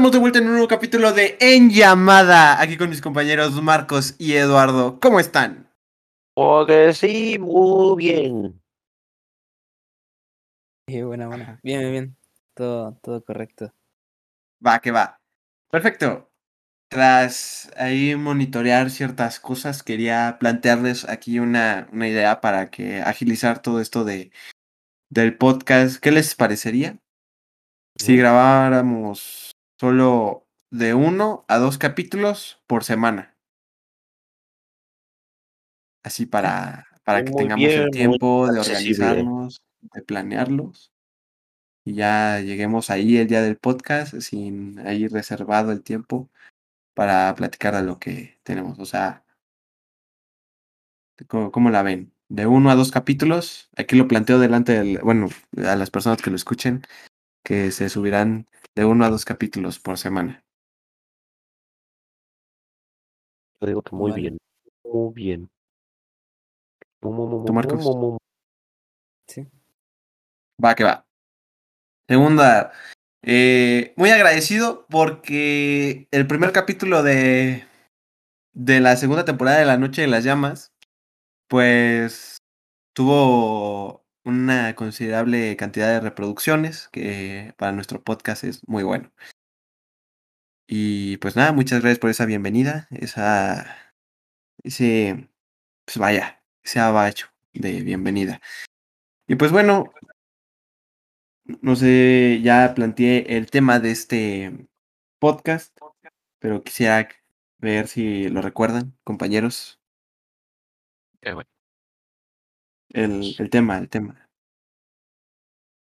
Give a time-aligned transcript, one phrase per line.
[0.00, 4.14] estamos de vuelta en un nuevo capítulo de En Llamada, aquí con mis compañeros Marcos
[4.16, 4.98] y Eduardo.
[4.98, 5.70] ¿Cómo están?
[6.32, 8.62] Oh, que sí, muy bien.
[10.88, 11.60] Sí, buena, buena.
[11.62, 12.16] Bien, bien, bien.
[12.54, 13.74] Todo, todo correcto.
[14.66, 15.20] Va, que va.
[15.70, 16.30] Perfecto.
[16.88, 23.82] Tras ahí monitorear ciertas cosas, quería plantearles aquí una, una idea para que agilizar todo
[23.82, 24.32] esto de,
[25.10, 26.00] del podcast.
[26.00, 26.96] ¿Qué les parecería?
[27.96, 29.49] Si grabáramos
[29.80, 33.34] solo de uno a dos capítulos por semana.
[36.04, 39.06] Así para, para que Muy tengamos bien, el tiempo de accesible.
[39.06, 40.92] organizarnos, de planearlos.
[41.86, 46.28] Y ya lleguemos ahí el día del podcast sin ahí reservado el tiempo
[46.94, 48.78] para platicar de lo que tenemos.
[48.78, 49.24] O sea,
[51.26, 52.12] ¿cómo, cómo la ven?
[52.28, 53.70] De uno a dos capítulos.
[53.78, 56.82] Aquí lo planteo delante del, bueno, a las personas que lo escuchen,
[57.42, 60.44] que se subirán de uno a dos capítulos por semana.
[63.60, 64.22] Yo digo que muy Vale.
[64.22, 64.38] bien.
[64.84, 65.50] Muy bien.
[67.00, 68.18] ¿Tú, Marcos?
[69.26, 69.46] Sí.
[70.62, 71.06] Va que va.
[72.08, 72.72] Segunda,
[73.22, 77.66] eh, muy agradecido porque el primer capítulo de,
[78.52, 80.72] de la segunda temporada de La Noche de las Llamas,
[81.48, 82.38] pues
[82.94, 89.10] tuvo una considerable cantidad de reproducciones, que para nuestro podcast es muy bueno.
[90.66, 93.76] Y pues nada, muchas gracias por esa bienvenida, esa,
[94.62, 95.28] ese,
[95.84, 98.40] pues vaya, ese abacho de bienvenida.
[99.26, 99.92] Y pues bueno,
[101.62, 104.68] no sé, ya planteé el tema de este
[105.18, 105.76] podcast,
[106.38, 107.08] pero quisiera
[107.58, 109.80] ver si lo recuerdan, compañeros.
[111.22, 111.44] Bueno,
[112.92, 114.28] El, el tema, el tema.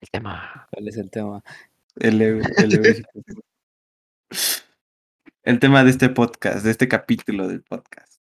[0.00, 0.68] el tema.
[0.70, 1.42] ¿Cuál es el tema?
[1.96, 2.20] El,
[5.42, 8.20] el, tema de este podcast, de este capítulo del podcast.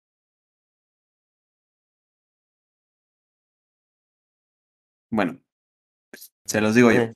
[5.10, 5.38] Bueno,
[6.46, 7.12] se los digo yo.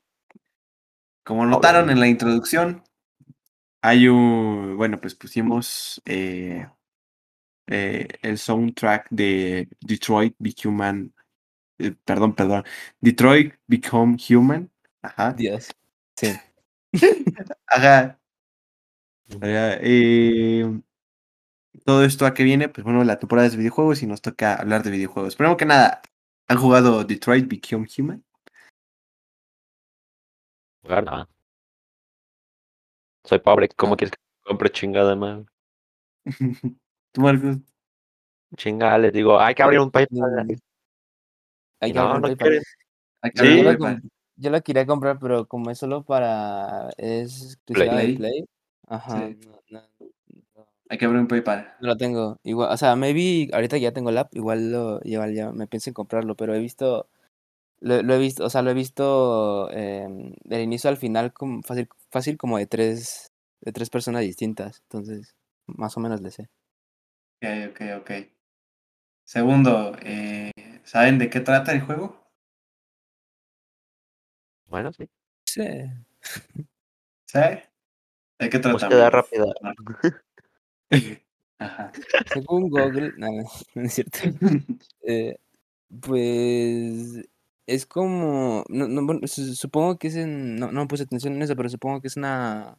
[1.24, 2.84] Como notaron en la introducción,
[3.80, 6.68] hay un, bueno, pues pusimos eh,
[7.66, 11.14] eh, el soundtrack de Detroit Become Human,
[11.82, 12.64] eh, perdón, perdón,
[13.00, 14.70] Detroit Become Human,
[15.02, 15.70] ajá, Dios.
[16.16, 16.32] Sí.
[17.66, 18.18] ajá,
[19.40, 20.80] ajá, eh,
[21.84, 24.54] todo esto a qué viene, pues bueno, la temporada es de videojuegos y nos toca
[24.54, 25.36] hablar de videojuegos.
[25.36, 26.02] Primero que nada,
[26.48, 28.24] ¿han jugado Detroit Become Human?
[30.82, 31.28] jugar nada.
[33.24, 33.68] Soy pobre.
[33.76, 33.96] ¿Cómo No.
[33.96, 35.46] quieres que compre chingada, man?
[37.12, 37.58] ¿Tú, Marcos?
[38.56, 40.58] Chingada, les digo, hay que abrir un PayPal.
[41.82, 42.62] Hay Y que no, no quieren.
[43.22, 43.56] Hay que Sí.
[44.36, 46.90] Yo, la yo quería comprar, pero como es solo para.
[46.96, 48.12] Es exclusiva Play.
[48.12, 48.44] de Play.
[48.86, 49.28] Ajá.
[49.28, 49.38] Sí.
[49.70, 49.82] No,
[50.88, 51.74] Hay que abrir un PayPal.
[51.80, 52.38] no lo tengo.
[52.44, 55.90] Igual, o sea, maybe ahorita ya tengo el app, igual lo, igual ya me pienso
[55.90, 57.08] en comprarlo, pero he visto.
[57.80, 61.62] Lo, lo he visto, o sea, lo he visto em, del inicio al final como
[61.62, 64.82] fácil, fácil como de tres, de tres personas distintas.
[64.84, 65.34] Entonces,
[65.66, 66.48] más o menos le sé.
[67.42, 68.10] Ok, ok, ok.
[69.24, 70.52] Segundo, eh,
[70.84, 72.22] ¿saben de qué trata el juego?
[74.66, 75.08] Bueno, sí.
[75.44, 75.62] Sí.
[77.26, 77.64] ¿Sabe?
[78.38, 78.86] ¿De qué trata?
[78.86, 79.44] Búsqueda rápida.
[81.58, 81.92] Ajá.
[82.32, 83.42] Según Google, no, no,
[83.74, 84.18] no es cierto.
[85.04, 85.36] Eh,
[86.00, 87.28] pues
[87.66, 91.68] es como, no, no, supongo que es en, no, no puse atención en eso, pero
[91.68, 92.78] supongo que es una,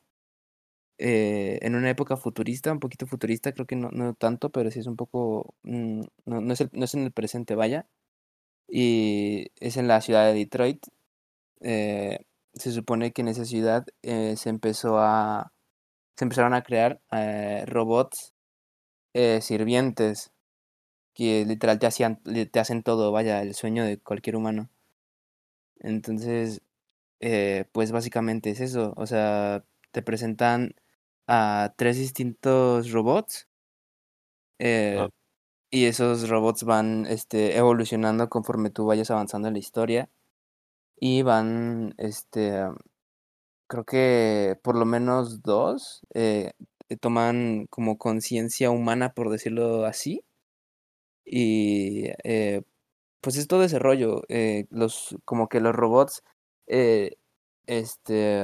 [0.98, 4.80] eh, en una época futurista, un poquito futurista, creo que no, no tanto, pero sí
[4.80, 7.88] es un poco, mm, no, no es el- no es en el presente, vaya,
[8.68, 10.86] y es en la ciudad de Detroit.
[11.62, 12.20] eh,
[12.56, 15.54] se supone que en esa ciudad eh, se empezó a,
[16.18, 18.34] se empezaron a crear eh, robots
[19.14, 20.32] eh, sirvientes
[21.16, 24.70] que literal te hacían, te hacen todo, vaya, el sueño de cualquier humano.
[25.80, 26.62] Entonces,
[27.22, 30.76] eh, pues básicamente es eso, o sea, te presentan
[31.28, 33.48] a tres distintos robots
[34.60, 35.10] eh, Ah.
[35.72, 40.10] y esos robots van este, evolucionando conforme tú vayas avanzando en la historia
[41.00, 42.66] y van, este,
[43.68, 46.54] creo que por lo menos dos eh,
[46.90, 50.24] eh, toman como conciencia humana, por decirlo así.
[51.26, 52.64] Y eh,
[53.22, 54.24] pues es todo ese rollo.
[54.30, 56.24] eh, los, como que los robots,
[57.68, 58.44] este,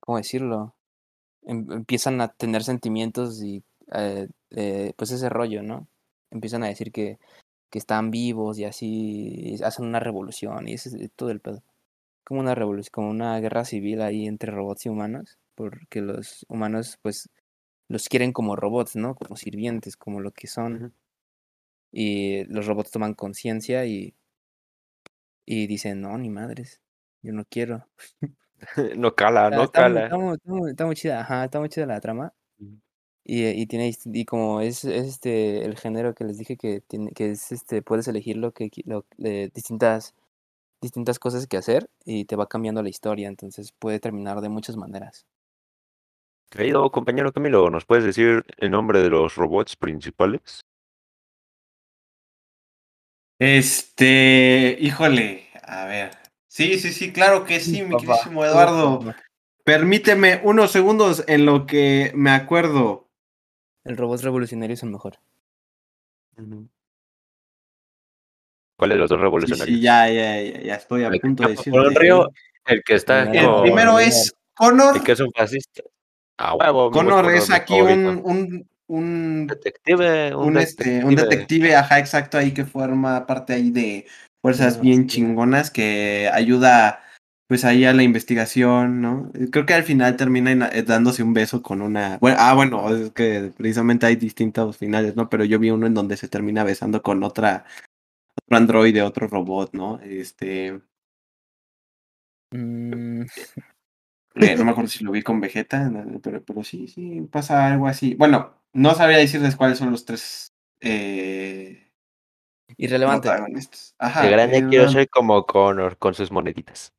[0.00, 0.73] ¿cómo decirlo?
[1.46, 3.62] Em- empiezan a tener sentimientos y
[3.94, 5.88] eh, eh, pues ese rollo, ¿no?
[6.30, 7.18] Empiezan a decir que,
[7.70, 8.86] que están vivos y así
[9.58, 11.62] y hacen una revolución y ese es todo el pedo.
[12.24, 15.38] Como una revolución, como una guerra civil ahí entre robots y humanos.
[15.56, 17.28] porque los humanos pues
[17.88, 19.14] los quieren como robots, ¿no?
[19.16, 20.94] Como sirvientes, como lo que son.
[21.92, 24.14] Y los robots toman conciencia y,
[25.46, 26.80] y dicen, no, ni madres,
[27.22, 27.88] yo no quiero.
[28.96, 30.04] No cala, Está, no está muy, cala.
[30.04, 32.32] está muy- está muy- está muy chida, ajá, está muy chida la trama.
[33.26, 37.10] Y, y tiene y como es, es este el género que les dije que tiene
[37.12, 40.14] que es este puedes elegir lo que lo, eh, distintas
[40.82, 44.76] distintas cosas que hacer y te va cambiando la historia, entonces puede terminar de muchas
[44.76, 45.24] maneras.
[46.50, 50.60] Querido compañero Camilo, ¿nos puedes decir el nombre de los robots principales?
[53.38, 56.10] Este, híjole, a ver.
[56.54, 58.98] Sí, sí, sí, claro que sí, mi Papá, queridísimo uh, Eduardo.
[59.00, 59.16] papá.
[59.64, 63.08] Permíteme unos segundos en lo que me acuerdo.
[63.82, 65.18] El robot revolucionario es el mejor.
[68.76, 69.76] ¿Cuáles de los dos Sí, revolucionarios?
[69.78, 72.00] sí, ya, ya, ya, ya estoy a El punto de escapa por decirte.
[72.00, 72.30] río,
[72.66, 74.96] el que está El El con- primero es Connor.
[74.96, 75.82] el que es un fascista.
[76.38, 81.74] A huevo, buen Connor es aquí un, un, un, detective, un, un, este, un detective,
[81.74, 84.06] ajá, exacto, ahí que forma parte ahí de
[84.44, 87.00] fuerzas bien chingonas que ayuda
[87.48, 89.32] pues ahí a la investigación, ¿no?
[89.50, 92.18] Creo que al final termina eh, dándose un beso con una...
[92.18, 95.30] Bueno, ah, bueno, es que precisamente hay distintos finales, ¿no?
[95.30, 97.64] Pero yo vi uno en donde se termina besando con otra,
[98.44, 99.98] otro androide, otro robot, ¿no?
[100.00, 100.80] Este,
[102.54, 103.22] Mm,
[104.36, 105.90] eh, no me acuerdo si lo vi con Vegeta,
[106.22, 108.14] pero, pero sí, sí, pasa algo así.
[108.14, 111.83] Bueno, no sabría decirles cuáles son los tres eh,
[112.76, 113.28] irrelevante.
[113.98, 116.92] Ajá, De grande eh, quiero ser como Connor con sus moneditas.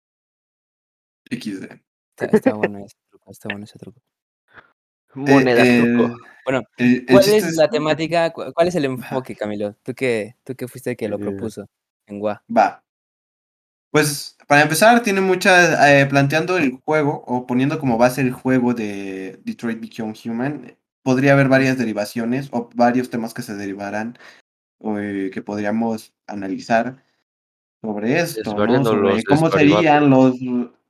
[1.29, 1.81] XD.
[2.17, 3.99] Está, está bueno ese truco, está bueno ese truco.
[5.15, 6.17] Monedas Eh, truco.
[6.43, 6.61] Bueno,
[7.09, 8.31] ¿cuál es la temática?
[8.31, 9.75] cu- ¿Cuál es el enfoque, Camilo?
[9.83, 11.65] ¿Tú que tú que fuiste el que lo Eh, propuso
[12.07, 12.43] en Gua?
[12.55, 12.83] Va.
[13.91, 15.79] Pues para empezar, tiene muchas.
[15.89, 21.33] eh, planteando el juego o poniendo como base el juego de Detroit Become Human, podría
[21.33, 24.17] haber varias derivaciones o varios temas que se derivarán
[24.81, 27.03] eh, que podríamos analizar
[27.81, 28.83] sobre esto, ¿no?
[28.85, 29.49] Sobre cómo
[29.81, 30.35] serían los.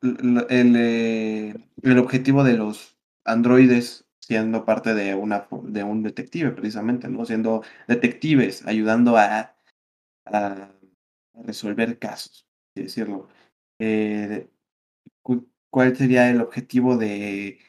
[0.02, 2.96] El, eh, el objetivo de los
[3.26, 7.26] androides siendo parte de, una, de un detective, precisamente, ¿no?
[7.26, 9.56] Siendo detectives, ayudando a,
[10.26, 10.72] a
[11.44, 13.28] resolver casos, decirlo.
[13.80, 14.48] Eh,
[15.24, 17.60] cu- ¿Cuál sería el objetivo de,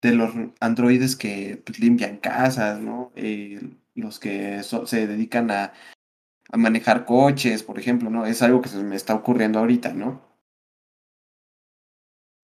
[0.00, 3.12] de los androides que pues, limpian casas, ¿no?
[3.16, 3.60] Eh,
[3.96, 5.72] los que so- se dedican a,
[6.52, 8.26] a manejar coches, por ejemplo, ¿no?
[8.26, 10.22] Es algo que se me está ocurriendo ahorita, ¿no?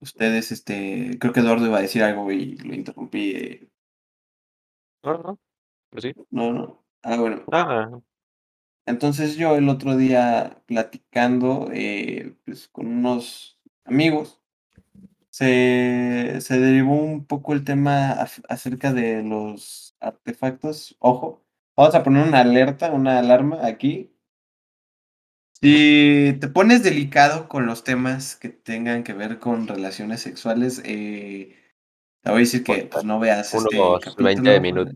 [0.01, 3.31] Ustedes, este, creo que Eduardo iba a decir algo y lo interrumpí.
[3.35, 3.71] eh,
[5.05, 5.39] No, no,
[5.91, 6.15] pues sí.
[6.31, 6.85] No, no.
[7.03, 7.45] Ah, bueno.
[7.53, 7.91] Ah,
[8.87, 14.41] Entonces yo el otro día platicando eh, pues, con unos amigos,
[15.31, 18.13] se, se derivó un poco el tema
[18.49, 20.97] acerca de los artefactos.
[21.01, 21.42] Ojo,
[21.77, 24.11] vamos a poner una alerta, una alarma aquí.
[25.61, 31.57] Si te pones delicado con los temas que tengan que ver con relaciones sexuales, eh,
[32.23, 34.25] te voy a decir que pues, no veas este capítulo.
[34.25, 34.95] 20 minutos.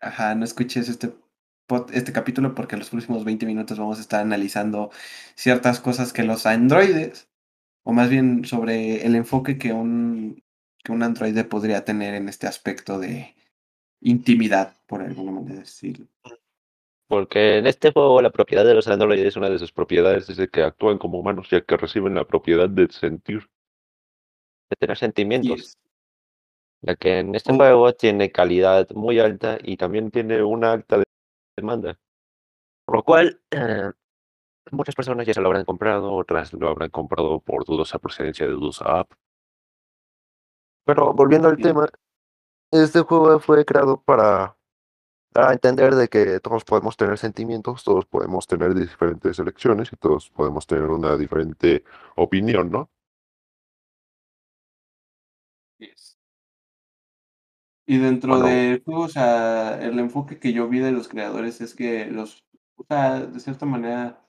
[0.00, 1.14] Ajá, no escuches este,
[1.92, 4.90] este capítulo porque en los próximos 20 minutos vamos a estar analizando
[5.34, 7.28] ciertas cosas que los androides,
[7.82, 10.44] o más bien sobre el enfoque que un,
[10.84, 13.34] que un androide podría tener en este aspecto de
[14.10, 16.06] intimidad, por alguna manera decirlo.
[17.08, 20.48] porque en este juego la propiedad de los androides, una de sus propiedades es de
[20.48, 23.48] que actúan como humanos, ya que reciben la propiedad de sentir,
[24.70, 25.76] de tener sentimientos.
[26.82, 27.56] Ya que en este Oh.
[27.56, 31.04] juego tiene calidad muy alta y también tiene una alta de-
[31.56, 31.98] demanda.
[32.84, 33.92] Por lo cual, eh,
[34.72, 38.52] muchas personas ya se lo habrán comprado, otras lo habrán comprado por dudosa procedencia de
[38.52, 39.12] dudosa app.
[40.84, 41.88] Pero volviendo al tema,
[42.82, 44.56] este juego fue creado para
[45.32, 49.96] dar a entender de que todos podemos tener sentimientos, todos podemos tener diferentes elecciones y
[49.96, 51.84] todos podemos tener una diferente
[52.16, 52.90] opinión, ¿no?
[55.78, 56.18] Yes.
[57.86, 58.46] Y dentro Bueno.
[58.46, 62.44] del juego, o sea, el enfoque que yo vi de los creadores es que los,
[62.76, 64.26] o sea, de cierta manera,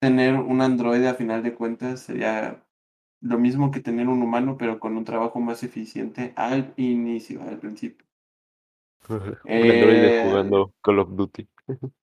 [0.00, 2.64] tener un androide a final de cuentas sería
[3.22, 7.58] lo mismo que tener un humano, pero con un trabajo más eficiente al inicio, al
[7.58, 8.06] principio.
[9.08, 11.48] Un androide Eh, jugando Call of Duty.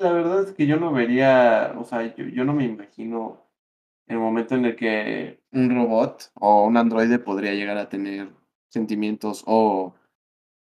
[0.00, 3.46] La verdad es que yo no vería, o sea, yo, yo no me imagino
[4.06, 8.30] el momento en el que un robot o un androide podría llegar a tener
[8.68, 9.94] sentimientos o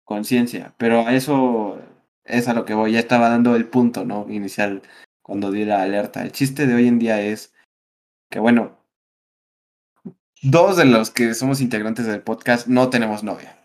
[0.03, 1.79] conciencia, pero a eso
[2.23, 4.27] es a lo que voy, ya estaba dando el punto, ¿no?
[4.29, 4.83] Inicial
[5.23, 6.21] cuando di la alerta.
[6.21, 7.55] El chiste de hoy en día es
[8.29, 8.76] que, bueno,
[10.41, 13.58] dos de los que somos integrantes del podcast no tenemos novia.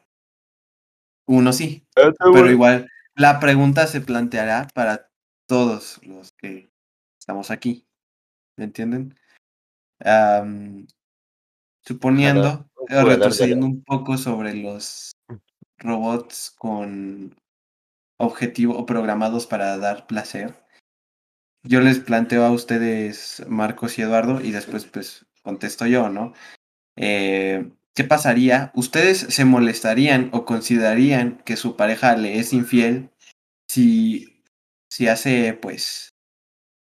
[1.26, 5.10] Uno sí, Ah, pero igual la pregunta se planteará para
[5.46, 6.70] todos los que
[7.18, 7.86] estamos aquí.
[8.56, 9.18] ¿Me entienden?
[11.84, 15.12] Suponiendo, de retrocediendo un poco sobre los
[15.78, 17.34] robots con
[18.18, 20.54] objetivo o programados para dar placer.
[21.64, 26.32] Yo les planteo a ustedes, Marcos y Eduardo, y después pues contesto yo, ¿no?
[26.96, 28.72] Eh, ¿Qué pasaría?
[28.74, 33.10] ¿Ustedes se molestarían o considerarían que su pareja le es infiel
[33.68, 34.42] si,
[34.90, 36.14] si hace pues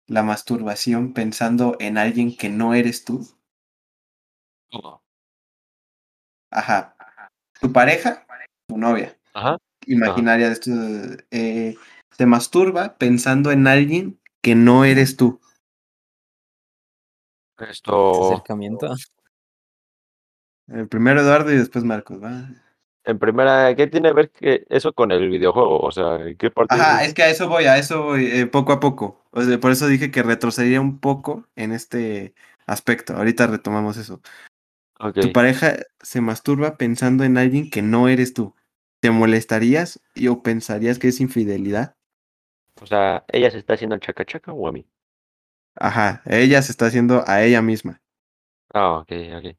[0.07, 3.27] la masturbación pensando en alguien que no eres tú?
[6.51, 6.95] Ajá.
[7.61, 8.27] Tu pareja,
[8.67, 9.57] tu novia, Ajá.
[9.87, 10.71] imaginaria de esto,
[11.31, 11.77] eh,
[12.11, 15.41] se masturba pensando en alguien que no eres tú.
[17.59, 18.95] Esto, acercamiento.
[20.73, 22.49] El primero Eduardo y después Marcos, ¿va?
[23.05, 25.81] en primera, ¿qué tiene que ver que eso con el videojuego?
[25.81, 26.75] O sea, ¿en qué parte?
[26.75, 29.25] Ajá, es que a eso voy, a eso voy, eh, poco a poco.
[29.31, 32.35] O sea, por eso dije que retrocedería un poco en este
[32.67, 33.17] aspecto.
[33.17, 34.21] Ahorita retomamos eso.
[35.15, 38.55] Tu pareja se masturba pensando en alguien que no eres tú.
[39.01, 41.97] ¿Te molestarías y o pensarías que es infidelidad?
[42.83, 44.87] O sea, ¿ella se está haciendo el chaca chaca o a mí?
[45.75, 48.03] Ajá, ella se está haciendo a ella misma.
[48.75, 49.57] Ah, ok, ok.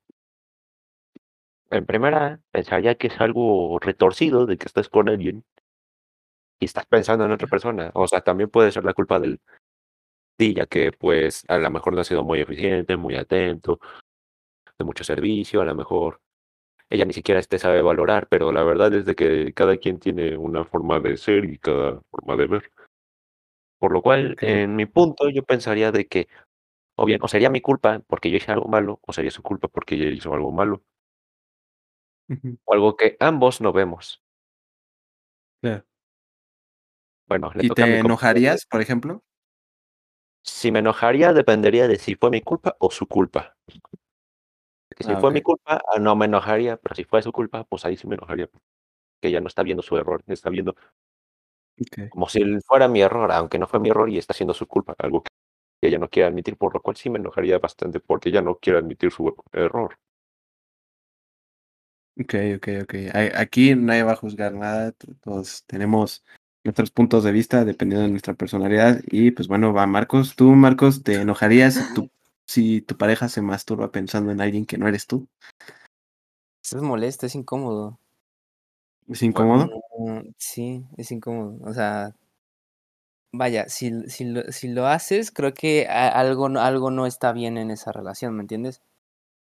[1.72, 5.46] En primera, pensaría que es algo retorcido de que estás con alguien
[6.60, 7.92] y estás pensando en otra persona.
[7.94, 9.40] O sea, también puede ser la culpa del
[10.38, 13.80] ti, ya que pues a lo mejor no ha sido muy eficiente, muy atento,
[14.78, 16.22] de mucho servicio, a lo mejor
[16.90, 20.38] ella ni siquiera te sabe valorar, pero la verdad es de que cada quien tiene
[20.38, 22.72] una forma de ser y cada forma de ver.
[23.80, 26.28] Por lo cual, en mi punto, yo pensaría de que,
[26.96, 29.68] o bien, o sería mi culpa porque yo hice algo malo, o sería su culpa
[29.70, 30.84] porque ella hizo algo malo,
[32.66, 34.22] O algo que ambos no vemos.
[35.62, 35.86] claro.
[37.28, 39.24] Bueno, le ¿Y toca te enojarías, por ejemplo?
[40.44, 43.56] Si me enojaría, dependería de si fue mi culpa o su culpa.
[44.96, 47.64] Que si Ah, fue mi culpa, ah, no me enojaría, pero si fue su culpa,
[47.66, 48.50] pues ahí sí me enojaría.
[49.22, 50.76] Que ella no está viendo su error, está viendo
[52.10, 54.96] como si fuera mi error, aunque no fue mi error y está siendo su culpa,
[55.00, 55.30] algo que
[55.88, 58.80] ella no quiere admitir, por lo cual sí me enojaría bastante porque ella no quiere
[58.80, 59.98] admitir su error.
[62.20, 62.94] Ok, ok, ok.
[63.14, 64.92] A- Aquí nadie va a juzgar nada.
[64.92, 66.24] t- Todos tenemos
[66.64, 69.02] nuestros puntos de vista dependiendo de nuestra personalidad.
[69.08, 70.36] Y pues bueno, va Marcos.
[70.36, 72.10] ¿Tú, Marcos, te enojarías si tu,
[72.46, 75.28] si tu pareja se masturba pensando en alguien que no eres tú?
[76.64, 77.98] Es molesto, es incómodo.
[79.08, 79.70] ¿Es incómodo?
[79.98, 81.58] Mm, sí, es incómodo.
[81.68, 82.14] O sea,
[83.34, 87.32] vaya, si, si, lo, si lo haces, creo que a- algo, no- algo no está
[87.34, 88.82] bien en esa relación, ¿me entiendes?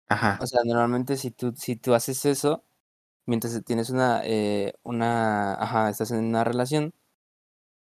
[0.09, 0.39] Ajá.
[0.39, 2.63] O sea, normalmente si tú, si tú haces eso,
[3.27, 6.93] mientras tienes una, eh, una, ajá, estás en una relación,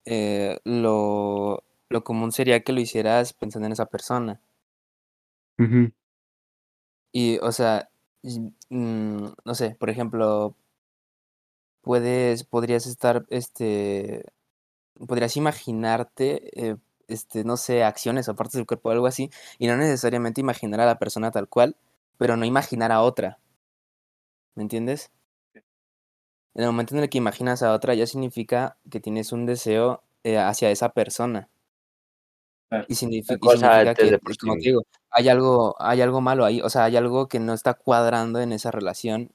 [0.05, 4.41] eh, lo, lo común sería que lo hicieras pensando en esa persona.
[5.59, 5.91] Ujú,
[7.13, 7.89] Y, o sea,
[8.21, 8.39] y,
[8.69, 10.55] mm, no sé, por ejemplo,
[11.81, 14.25] puedes, podrías estar, este,
[15.07, 16.77] podrías imaginarte, eh,
[17.09, 20.81] este, no sé, acciones o partes del cuerpo o algo así, y no necesariamente imaginar
[20.81, 21.77] a la persona tal cual,
[22.17, 23.39] pero no imaginar a otra.
[24.55, 25.11] ¿Me entiendes?
[26.53, 30.03] En el momento en el que imaginas a otra ya significa que tienes un deseo
[30.23, 31.49] eh, hacia esa persona.
[32.69, 32.85] Claro.
[32.87, 33.35] Y, significa
[33.95, 37.27] que, por como te digo, hay algo, hay algo malo ahí, o sea, hay algo
[37.27, 39.31] que no está cuadrando en esa relación.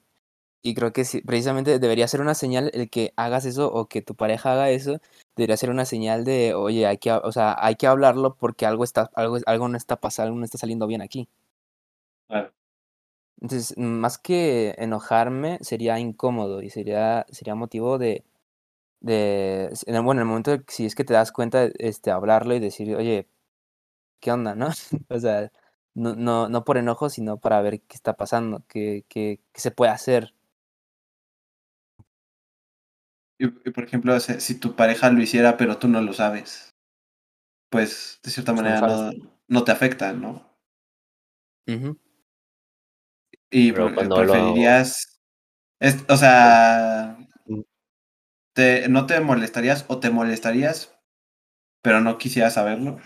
[0.63, 4.01] Y creo que sí, precisamente debería ser una señal el que hagas eso o que
[4.01, 4.99] tu pareja haga eso,
[5.35, 8.83] debería ser una señal de, oye, hay que, o sea, hay que hablarlo porque algo
[8.83, 11.29] está, algo, algo no está pasando, algo no está saliendo bien aquí.
[12.27, 12.51] Claro.
[13.41, 18.25] Entonces, más que enojarme, sería incómodo y sería, sería motivo de,
[19.01, 22.55] de, en el- bueno, en el momento si es que te das cuenta, este, hablarlo
[22.55, 23.29] y decir, oye,
[24.19, 24.69] ¿qué onda, no?
[25.09, 25.51] O sea,
[25.95, 29.71] no, no, no por enojo, sino para ver qué está pasando, qué, qué, qué se
[29.71, 30.33] puede hacer.
[33.39, 36.75] Y, y, por ejemplo, si, tu pareja lo hiciera, pero tú no lo sabes,
[37.69, 39.11] pues de cierta Pues no manera no,
[39.47, 40.57] no te afecta, ¿no?
[41.67, 41.97] Ujú.
[43.51, 45.19] Y Pero lo- preferirías,
[45.79, 47.17] es- o sea,
[48.53, 50.91] te, ¿no te molestarías o te molestarías,
[51.81, 52.99] pero no quisieras saberlo?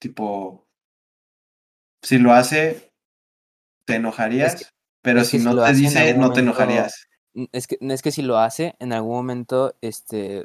[0.00, 0.66] Tipo,
[2.02, 2.92] si lo hace,
[3.86, 4.72] te enojarías,
[5.02, 7.06] pero es si no te dice, no te enojarías.
[7.52, 10.44] Es que, es que si lo hace, en algún momento, este,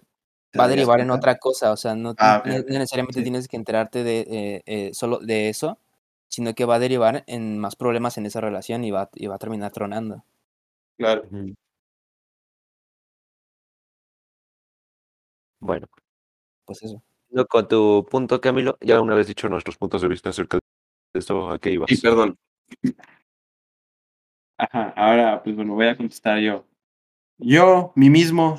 [0.51, 3.23] ¿Te va a derivar en otra cosa, o sea, no, Ah, no- no necesariamente sí.
[3.23, 5.79] tienes que enterarte de eh, eh, solo de eso
[6.29, 9.35] sino que va a derivar en más problemas en esa relación y va, y va
[9.35, 10.23] a terminar tronando.
[10.97, 11.27] Claro.
[15.59, 15.87] Bueno,
[16.65, 17.01] Pues eso.
[17.29, 20.57] no con tu punto, Camilo, ya una vez dicho nuestros puntos de vista acerca
[21.13, 21.89] de esto, ¿a qué ibas?
[21.89, 22.37] Sí, perdón.
[24.57, 26.65] Ajá, ahora pues bueno, voy a contestar yo.
[27.37, 28.57] Yo, mí mismo,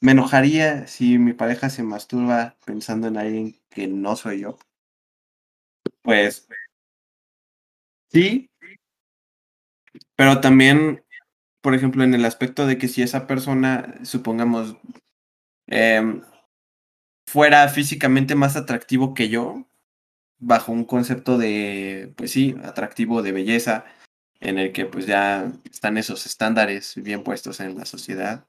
[0.00, 4.58] me enojaría si mi pareja se masturba pensando en alguien que no soy yo.
[6.02, 6.48] Pues
[8.12, 8.50] sí,
[10.16, 11.02] pero también,
[11.62, 14.76] por ejemplo, en el aspecto de que si esa persona, supongamos,
[15.68, 16.22] em,
[17.26, 19.66] fuera físicamente más atractivo que yo,
[20.38, 23.86] bajo un concepto de, pues sí, atractivo de belleza,
[24.40, 28.46] en el que pues ya están esos estándares bien puestos en la sociedad,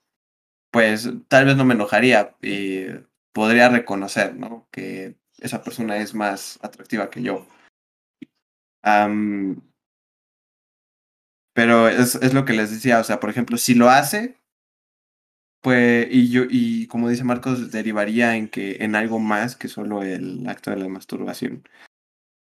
[0.72, 2.86] pues tal vez no me enojaría y
[3.34, 4.68] podría reconocer, ¿no?
[4.72, 7.48] Que esa persona es más atractiva que yo.
[11.54, 14.38] Pero es, es lo que les decía, o sea, por ejemplo, si lo hace,
[15.62, 20.02] pues, y yo, y como dice Marcos, derivaría en que, en algo más que solo
[20.02, 21.64] el acto de la masturbación.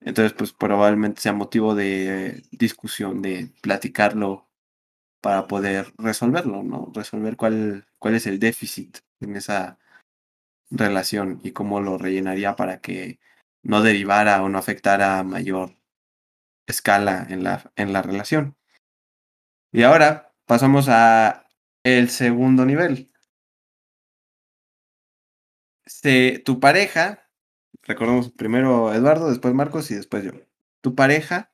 [0.01, 4.49] Entonces, pues probablemente sea motivo de discusión, de platicarlo
[5.23, 6.93] para poder resolverlo, ¿no?
[6.95, 9.79] Resolver cuál, cuál es el déficit en esa
[10.71, 13.21] relación y cómo lo rellenaría para que
[13.63, 15.77] no derivara o no afectara mayor
[16.71, 18.57] escala en la, en la relación.
[19.73, 21.47] Y ahora pasamos a
[21.85, 23.13] el segundo nivel.
[25.87, 27.29] Se, tu pareja,
[27.83, 30.33] recordemos primero Eduardo, después Marcos y después yo.
[30.81, 31.53] Tu pareja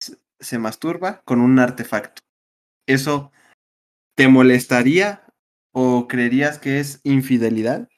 [0.00, 2.22] se- se masturba con un artefacto.
[2.86, 3.32] ¿Eso
[4.16, 5.24] te molestaría
[5.72, 7.88] o creerías que es infidelidad?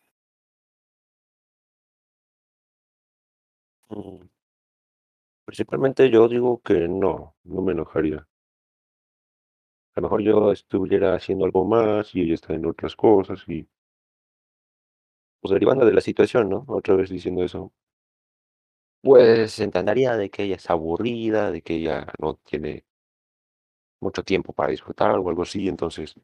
[5.49, 8.19] Principalmente yo digo que no, no me enojaría.
[9.97, 13.67] A lo mejor yo estuviera haciendo algo más y ella está en otras cosas y
[15.41, 16.67] pues derivando de la situación, ¿no?
[16.69, 17.73] Otra vez diciendo eso.
[19.01, 22.85] Pues entendería de que ella es aburrida, de que ella no tiene
[24.01, 26.15] mucho tiempo para disfrutar o algo así, entonces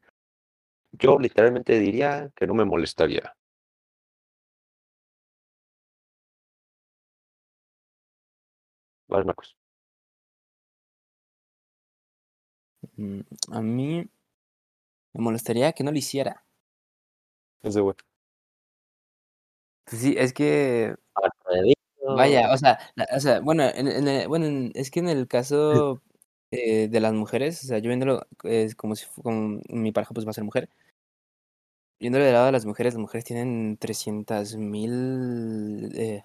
[0.91, 3.35] yo literalmente diría que no me molestaría.
[9.07, 9.55] Vas, Marcos.
[12.97, 14.05] Mm, A mí
[15.13, 16.43] me molestaría que no lo hiciera.
[17.63, 17.95] Ese güey.
[19.85, 20.95] Pues sí, es que,
[22.15, 26.01] vaya, o sea, la- o sea, bueno, en, bueno, en- es que en el caso
[26.51, 30.25] eh, de las mujeres, o sea, yo viéndolo es como si como mi pareja pues
[30.25, 30.69] va a ser mujer.
[31.99, 36.23] Viéndolo del lado de las mujeres, las mujeres tienen 300 mil eh,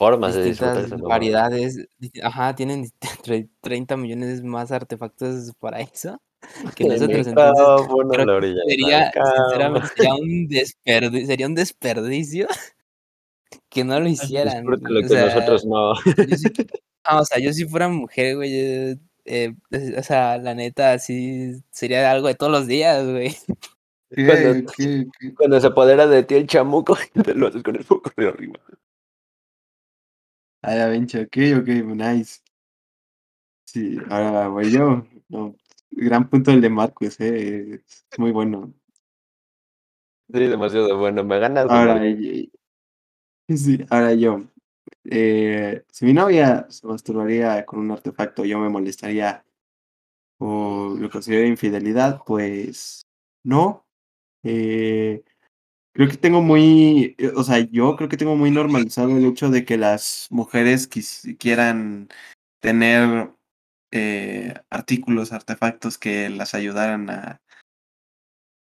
[0.00, 1.86] Formas de disfrutar variedades,
[2.22, 2.86] ajá, tienen
[3.22, 6.18] tre- 30 millones más artefactos para eso
[6.74, 9.86] que nosotros, entonces la orilla sería, cama.
[9.86, 12.48] sinceramente, sería un desperdicio, sería un desperdicio
[13.68, 14.64] que no lo hicieran.
[14.64, 15.94] Lo O que sea, nosotros no.
[15.94, 16.48] yo sí,
[17.04, 18.50] ah, o sea, yo si fuera mujer, güey,
[18.94, 19.52] yo, eh,
[19.98, 23.36] o sea, la neta, sí, sería algo de todos los días, güey.
[25.36, 28.58] Cuando se apodera de ti el chamuco, te lo haces con el foco de arriba.
[30.62, 32.40] Ah, ya, Bencha, ok, ok, nice.
[33.64, 35.06] Sí, ahora voy yo.
[35.28, 35.54] No,
[35.90, 38.74] gran punto el de Marcos, eh, es muy bueno.
[40.32, 41.24] Sí, demasiado bueno.
[41.24, 42.08] Me ganas, Ahora, Marcos.
[42.20, 42.52] y-
[43.48, 44.42] sí, ahora yo.
[45.04, 49.44] Eh, si mi novia se masturbaría con un artefacto, yo me molestaría
[50.38, 53.06] o lo considero infidelidad, pues
[53.44, 53.86] no.
[54.42, 55.22] Eh,
[55.92, 59.50] creo que tengo muy, eh, o sea, yo creo que tengo muy normalizado el hecho
[59.50, 62.08] de que las mujeres quis- quieran
[62.60, 63.32] tener
[63.92, 67.42] eh, artículos, artefactos que las ayudaran a,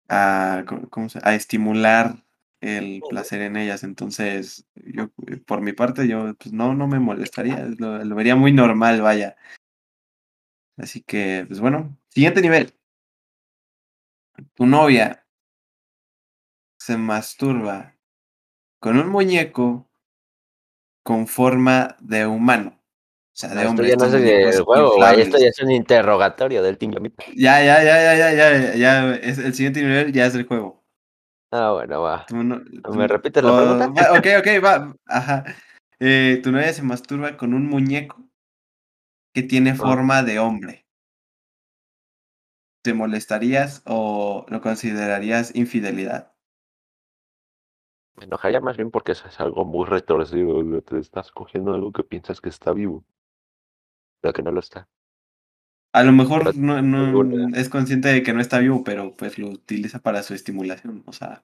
[0.10, 2.24] a, ¿cómo- se- a estimular
[2.62, 3.84] el placer en ellas.
[3.84, 8.36] Entonces, yo, eh, por mi parte, yo, pues no, no me molestaría, lo, lo vería
[8.36, 9.36] muy normal, vaya.
[10.78, 12.74] Así que, pues bueno, siguiente nivel.
[14.56, 15.25] Tu novia
[16.86, 17.96] se masturba
[18.80, 19.90] con un muñeco
[21.04, 22.80] con forma de humano.
[22.80, 23.90] O sea, de esto hombre.
[23.90, 25.22] ya no es güey.
[25.22, 26.94] Esto ya es un interrogatorio del Team.
[27.36, 30.86] Ya, ya, ya, ya, ya, ya, ya, es, el siguiente nivel ya es el juego.
[31.52, 32.28] Ah, bueno, va.
[32.32, 32.62] No-
[32.96, 34.04] ¿Me repites la oh, pregunta?
[34.12, 34.96] va, ok, ok, va.
[35.08, 35.44] Ajá.
[36.00, 38.30] Eh, tu novia se masturba con un muñeco
[39.34, 39.76] que tiene Ah.
[39.76, 40.86] forma de hombre.
[42.84, 46.35] ¿Te molestarías o lo considerarías infidelidad?
[48.18, 50.82] Me enojaría más bien porque es algo muy retorcido.
[50.82, 53.04] Te estás cogiendo algo que piensas que está vivo.
[54.22, 54.88] pero que no lo está.
[55.94, 59.38] A lo mejor Pero no, no- es consciente de que no está vivo, pero pues
[59.38, 61.04] lo utiliza para su estimulación.
[61.06, 61.44] O sea,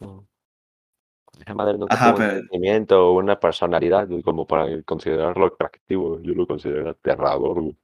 [0.00, 0.26] No.
[1.38, 5.46] Esa madre no Ajá, tiene un pero- sentimiento o una personalidad güey, como para considerarlo
[5.46, 6.20] atractivo.
[6.22, 7.60] Yo lo considero aterrador.
[7.62, 7.76] güey.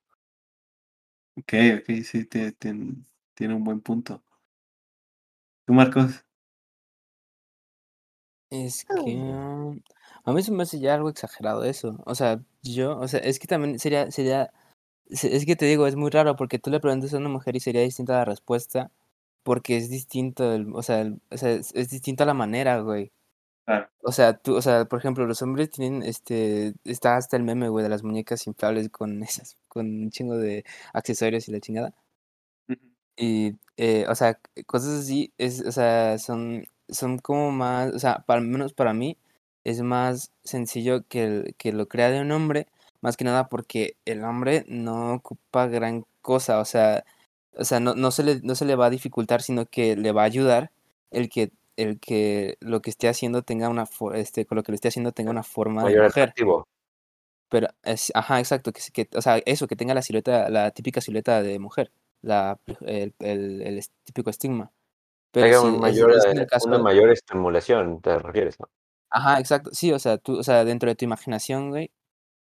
[1.36, 4.22] ok, ok, sí, te- tiene un buen punto.
[5.66, 6.24] ¿Tú, Marcos?
[8.52, 9.80] Es que um,
[10.24, 11.98] a mí se me hace ya algo exagerado eso.
[12.04, 14.52] O sea, yo, o sea, es que también sería, sería,
[15.10, 17.56] se- es que te digo, es muy raro porque tú le preguntas a una mujer
[17.56, 18.90] y sería distinta la respuesta
[19.44, 23.12] porque es distinto, el, o sea, el- o sea, es, es distinta la manera, güey.
[23.66, 23.88] Claro.
[24.02, 27.68] O sea, tú, o sea, por ejemplo, los hombres tienen, este, está hasta el meme,
[27.70, 31.94] güey, de las muñecas inflables con esas, con un chingo de accesorios y la chingada.
[33.16, 38.20] Y, eh, o sea, cosas así, es, o sea, son, son como más, o sea,
[38.26, 39.16] para, al menos para mí,
[39.64, 42.66] es más sencillo que, el- que lo crea de un hombre,
[43.00, 47.04] más que nada porque el hombre no ocupa gran cosa, o sea,
[47.56, 50.12] o sea, no, no se le, no se le va a dificultar, sino que le
[50.12, 50.70] va a ayudar
[51.10, 54.76] el que, el que lo que esté haciendo tenga una, este, con lo que lo
[54.76, 56.22] esté haciendo tenga una forma de mujer.
[56.24, 56.66] atractivo.
[57.48, 61.00] Pero, es, ajá, exacto, que, que, o sea, eso, que tenga la silueta, la típica
[61.02, 61.90] silueta de mujer,
[62.22, 64.70] la, el, el, el es- típico estigma.
[65.32, 68.68] Pero sí, un mayor, es eh, el caso, una mayor estimulación, te refieres, ¿no?
[69.10, 71.90] ajá, exacto, sí, o sea, tú, o sea, dentro de tu imaginación, güey,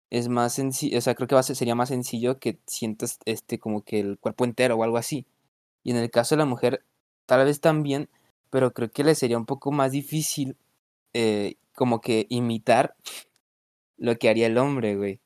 [0.09, 3.19] es más sencillo, o sea, creo que va a ser, sería más sencillo que sientas,
[3.25, 5.25] este, como que el cuerpo entero o algo así.
[5.83, 6.83] Y en el caso de la mujer,
[7.25, 8.09] tal vez también,
[8.49, 10.57] pero creo que le sería un poco más difícil,
[11.13, 12.95] eh, como que imitar
[13.97, 15.19] lo que haría el hombre, güey.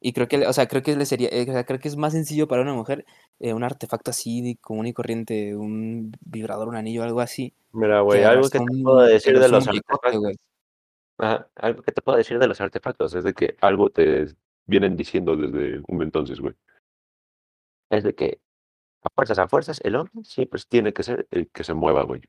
[0.00, 1.88] Y creo que, le- o sea, creo que le sería, eh, o sea, creo que
[1.88, 3.04] es más sencillo para una mujer
[3.40, 8.22] eh, un artefacto así común y corriente, un vibrador, un anillo, algo así, Mira, güey,
[8.24, 10.36] algo que te un- puedo decir de los artefactos.
[11.18, 14.26] Ajá, algo que te puedo decir de los artefactos es de que algo te
[14.66, 16.54] vienen diciendo desde un entonces, güey.
[17.90, 18.40] Es de que
[19.02, 22.20] a fuerzas, a fuerzas, el hombre siempre tiene que ser el que se mueva, güey.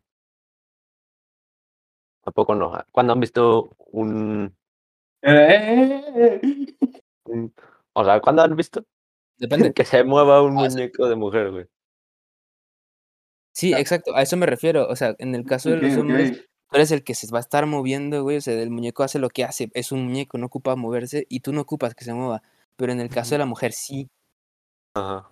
[2.25, 2.73] ¿A poco no?
[2.91, 4.55] ¿Cuándo han visto un,
[5.21, 6.75] Eh, un-
[7.93, 8.83] O sea, ¿cuándo han visto
[9.37, 9.73] Depende.
[9.75, 10.77] que se mueva un Ah, sí.
[10.77, 11.65] muñeco de mujer, güey?
[13.53, 14.87] Sí, exacto, a eso me refiero.
[14.87, 16.31] O sea, en el caso de los hombres,
[16.69, 18.37] tú eres el que se va a estar moviendo, güey.
[18.37, 19.69] O sea, el muñeco hace lo que hace.
[19.73, 22.41] Es un muñeco, no ocupa moverse y tú no ocupas que se mueva.
[22.77, 24.09] Pero en el caso de la mujer, sí.
[24.95, 25.29] Ajá.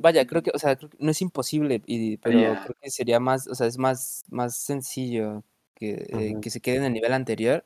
[0.00, 3.20] Vaya, creo que, o sea, creo que no es imposible, y, pero creo que sería
[3.20, 5.44] más, o sea, es más, más sencillo
[5.74, 7.64] que, eh, que se quede en el nivel anterior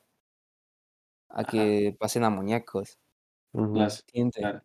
[1.33, 1.51] a Ajá.
[1.51, 2.97] que pasen a muñecos.
[3.53, 3.73] Ujú.
[4.33, 4.61] Claro.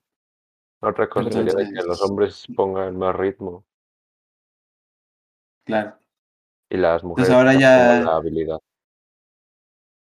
[0.81, 3.65] Otra cosa sería de que los hombres pongan más ritmo
[5.65, 5.99] Claro,
[6.71, 8.59] y las mujeres ahora ya- pongan la habilidad.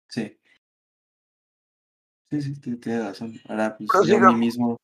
[0.09, 0.39] sí.
[2.31, 3.35] Sí, sí, ti- tienes razón.
[3.49, 4.77] Ahora, pues Pero yo a mí mismo,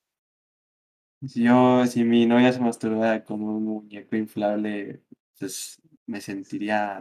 [1.27, 5.03] si yo, si mi novia se masturba con un muñeco inflable,
[5.39, 7.01] pues me sentiría,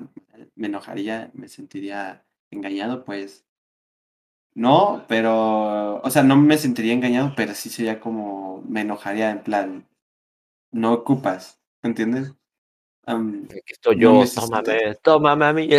[0.55, 3.45] me enojaría, me sentiría engañado, pues.
[4.53, 9.43] No, pero, o sea, no me sentiría engañado, pero sí sería como, me enojaría en
[9.43, 9.87] plan,
[10.71, 12.33] no ocupas, ¿entiendes?
[13.05, 14.45] Am, Aquí estoy No yo, necesitas.
[14.49, 15.69] tómame, tómame a mí.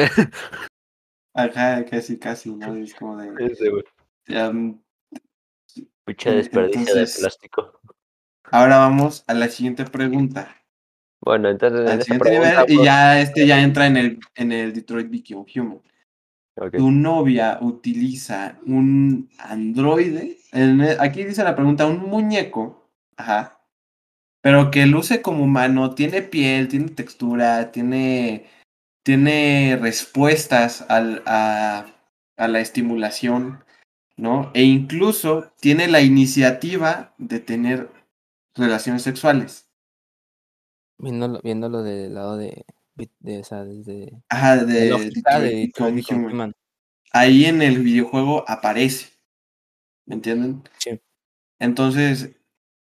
[1.34, 2.74] ajá, casi, casi, ¿no?
[2.76, 3.84] Es como de,
[4.36, 4.82] am,
[6.04, 7.80] Pinche Mm, desperdicio entonces- de plástico.
[8.44, 10.56] ahora vamos a la siguiente pregunta.
[11.20, 13.96] Bueno, entonces en Al esta siguiente pregunta, nivel, y pues, ya este ya entra en
[13.96, 15.80] el, en el Detroit Become Human.
[16.54, 20.36] Tu novia utiliza un androide.
[20.52, 22.90] en aquí dice la pregunta, un muñeco.
[23.16, 23.58] Ajá.
[24.42, 28.46] Pero que luce como humano, tiene piel, tiene textura, tiene,
[29.04, 31.86] tiene respuestas al, a,
[32.36, 33.64] a la estimulación,
[34.16, 34.50] ¿no?
[34.52, 37.88] E incluso tiene la iniciativa de tener
[38.54, 39.70] relaciones sexuales.
[40.98, 44.92] Viéndolo, viéndolo del lado de, de, o sea, desde Ajá, de
[47.12, 49.10] ahí en el videojuego aparece.
[50.06, 50.62] ¿Me entienden?
[50.78, 51.00] Sí.
[51.58, 52.30] Entonces,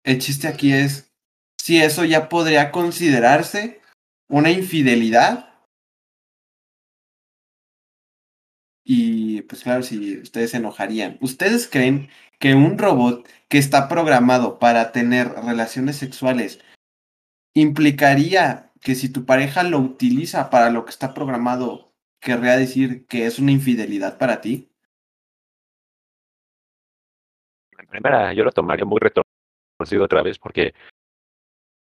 [0.04, 1.12] el chiste aquí es
[1.58, 3.80] si eso ya podría considerarse
[4.28, 5.50] una infidelidad.
[8.84, 11.18] Y pues claro, si ustedes se enojarían.
[11.20, 12.08] ¿Ustedes creen
[12.38, 16.60] que un robot que está programado para tener relaciones sexuales
[17.54, 23.27] implicaría que si tu pareja lo utiliza para lo que está programado, querría decir que
[23.27, 24.71] es una infidelidad para ti?
[27.90, 30.75] primera yo lo tomaría muy retorcido otra vez porque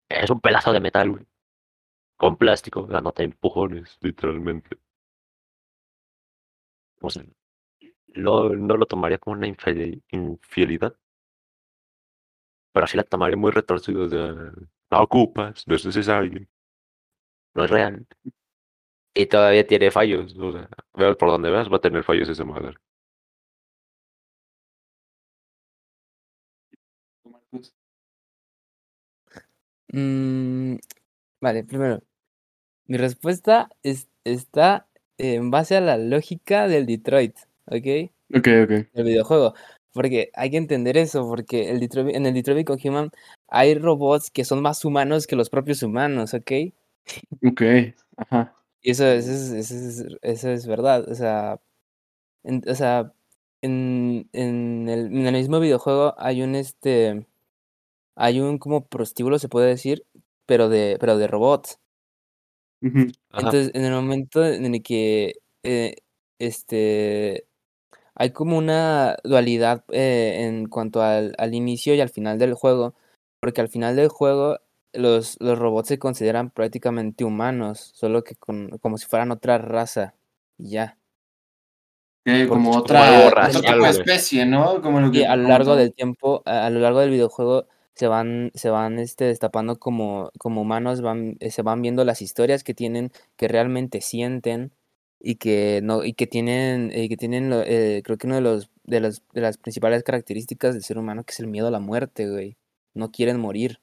[0.08, 1.26] es un pedazo de metal, güey.
[2.16, 4.78] Con plástico, dándote empujones, literalmente.
[7.00, 7.08] O
[8.14, 10.94] no, no lo tomaría como una infidelidad.
[12.72, 14.08] Pero sí la tomaría muy retorcido.
[14.08, 14.32] Sea,
[14.90, 16.46] no ocupas, no es necesario.
[17.54, 18.06] No es real.
[19.14, 20.34] Y todavía tiene fallos.
[20.38, 22.76] O sea, veas por donde veas, va a tener fallos esa madre.
[29.92, 30.76] Mm,
[31.40, 32.02] vale, primero,
[32.86, 34.88] mi respuesta es, está
[35.18, 37.36] en base a la lógica del Detroit,
[37.66, 38.10] ¿ok?
[38.34, 38.70] Ok, ok.
[38.94, 39.54] El videojuego.
[39.92, 43.10] Porque hay que entender eso, porque el Detroit, en el Detroit Become Human
[43.48, 46.52] hay robots que son más humanos que los propios humanos, ¿ok?
[47.44, 47.62] Ok.
[48.16, 48.54] Ajá.
[48.80, 51.08] Y eso, eso es, eso es, eso es verdad.
[51.10, 51.60] O sea,
[52.44, 53.12] en, o sea,
[53.62, 57.26] en, en, el, en el mismo videojuego hay un este.
[58.16, 60.04] Hay un como prostíbulo, se puede decir,
[60.46, 61.78] pero de, pero de robots.
[62.80, 65.96] Entonces, en el momento en el que eh,
[66.38, 67.46] este
[68.14, 72.94] hay como una dualidad eh, en cuanto al, al inicio y al final del juego,
[73.40, 74.58] porque al final del juego
[74.92, 80.14] los, los robots se consideran prácticamente humanos, solo que con, como si fueran otra raza.
[80.58, 80.98] Y ya.
[82.48, 84.80] Como otra, tipo de especie, ¿no?
[84.80, 88.06] Como lo Y a lo largo del tiempo, a, a lo largo del videojuego, se
[88.06, 92.64] van, se van este, destapando como, como humanos, van, eh, se van viendo las historias
[92.64, 94.72] que tienen, que realmente sienten
[95.20, 98.70] y que no, y que tienen, y que tienen eh, creo que uno de los,
[98.84, 101.80] de los, de las principales características del ser humano, que es el miedo a la
[101.80, 102.56] muerte, güey.
[102.94, 103.80] No quieren morir.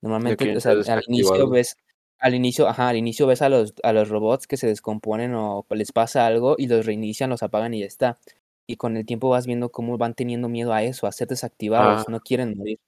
[0.00, 1.76] Normalmente, o sea, al inicio ves,
[2.18, 5.66] al inicio, ajá, al inicio ves a los, a los robots que se descomponen o
[5.70, 8.18] les pasa algo y los reinician, los apagan y ya está.
[8.66, 12.02] Y con el tiempo vas viendo cómo van teniendo miedo a eso, a ser desactivados,
[12.06, 12.10] Ah.
[12.10, 12.78] no quieren morir.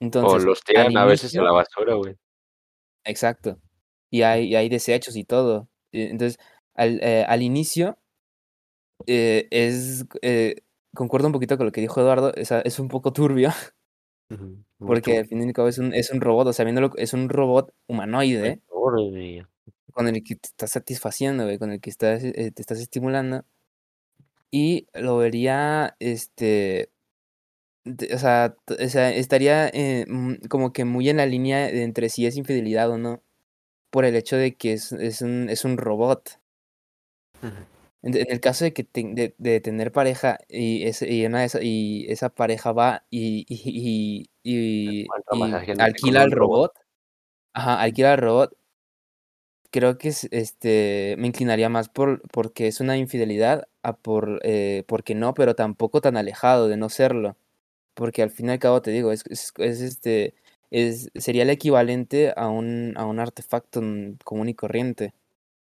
[0.00, 2.16] O Entonces, los al tiran a veces a la basura, güey.
[3.04, 3.58] exacto.
[4.10, 5.68] Y hay, y hay desechos y todo.
[5.92, 6.38] Eh, Entonces,
[6.74, 7.98] al, eh, al inicio,
[9.06, 10.56] eh, es, eh,
[10.94, 13.50] concuerdo un poquito con lo que dijo Eduardo, es, es un poco turbio,
[14.30, 16.92] Ujú, porque al fin y al cabo es un, es un robot, o sea, viéndolo,
[16.96, 18.60] es un robot humanoide.
[18.68, 19.46] Órale.
[19.92, 23.44] con el que te estás satisfaciendo, güey, con el que estás, eh, te estás estimulando.
[24.50, 26.90] Y lo vería, este,
[27.86, 30.06] o sea, o sea, estaría eh,
[30.48, 33.22] como que muy en la línea de entre si es infidelidad o no,
[33.90, 36.38] por el hecho de que es, es un, es un robot.
[37.42, 37.81] Ujú.
[38.02, 41.44] En, en el caso de que te- de, de tener pareja y, ese- y, una
[41.44, 45.06] esa, y esa pareja va y, y, y,
[45.84, 46.72] alquila al robot.
[46.72, 46.72] robot,
[47.54, 48.56] ajá, alquila al robot,
[49.70, 54.84] creo que es, este, me inclinaría más por porque es una infidelidad a por eh,
[54.86, 57.36] porque no, pero tampoco tan alejado de no serlo.
[57.94, 60.34] Porque al fin y al cabo te digo, es, es, es, este,
[60.70, 63.82] es, sería el equivalente a un, a un artefacto
[64.24, 65.14] común y corriente.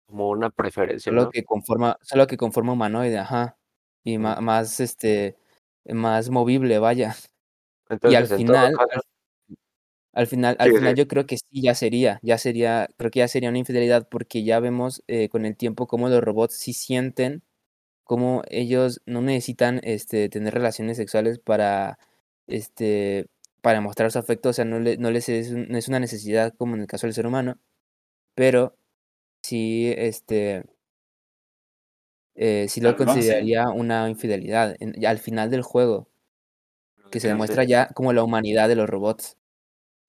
[0.09, 1.29] Como una preferencia, Solo ¿no?
[1.29, 3.57] que conforma, solo que conforma humanoide, ajá.
[4.03, 5.37] Y más, este,
[5.85, 7.15] más movible, vaya.
[8.11, 9.01] Y al final, caso, al,
[10.13, 13.27] al final, al final yo creo que sí, ya sería, ya sería, creo que ya
[13.27, 17.43] sería una infidelidad porque ya vemos eh, con el tiempo cómo los robots sí sienten,
[18.03, 21.99] cómo ellos no necesitan este, tener relaciones sexuales para,
[22.47, 23.27] este,
[23.61, 26.53] para mostrar su afecto, o sea, no, le- no les es, no es una necesidad
[26.57, 27.59] como en el caso del ser humano,
[28.35, 28.75] pero
[29.41, 30.63] sí, este,
[32.35, 36.07] eh, sí lo consideraría una infidelidad en- al final del juego,
[37.11, 39.37] que se demuestra ya como la humanidad de los robots.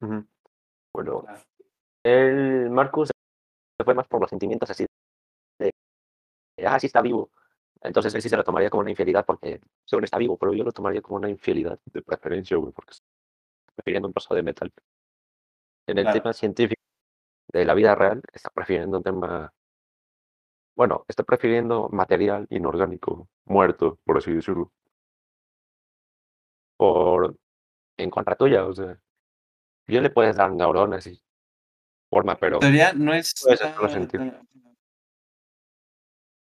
[0.01, 0.25] Ujú.
[0.93, 1.25] Bueno,
[2.05, 4.87] el Marcus se fue más por los sentimientos así
[5.59, 5.71] de,
[6.67, 7.31] ah, sí está vivo.
[7.83, 10.65] Entonces él sí se lo tomaría como una infidelidad porque según está vivo, pero yo
[10.65, 13.05] lo tomaría como una infidelidad de preferencia, güey, porque está
[13.77, 14.71] prefiriendo un trozo de metal.
[15.87, 16.21] En el Claro.
[16.21, 16.81] tema científico
[17.53, 19.53] de la vida real, está prefiriendo un tema,
[20.77, 24.73] bueno, está prefiriendo material inorgánico, muerto, por así decirlo,
[26.77, 27.37] por
[27.99, 28.99] en contra tuya, o sea,
[29.87, 31.23] bien le puedes dar neuronas y
[32.11, 33.35] forma, pero En teoría no es.
[33.43, 34.21] puedes hacerlo sentir.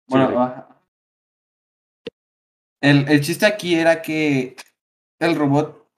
[0.08, 0.38] Bueno, Sí, sí.
[0.39, 0.82] ajá.
[2.82, 4.56] el, el chiste aquí era que
[5.20, 5.89] el robot